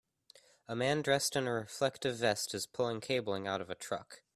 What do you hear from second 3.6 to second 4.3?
of a truck.